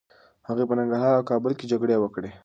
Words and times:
هغه 0.47 0.63
په 0.69 0.73
ننګرهار 0.79 1.13
او 1.17 1.27
کابل 1.31 1.51
کي 1.59 1.65
جګړې 1.71 1.95
وکړې. 1.99 2.31